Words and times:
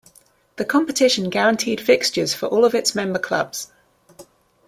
The 0.55 0.65
competition 0.65 1.29
guaranteed 1.29 1.79
fixtures 1.79 2.33
for 2.33 2.47
all 2.47 2.65
of 2.65 2.73
its 2.73 2.95
member 2.95 3.19
clubs. 3.19 3.67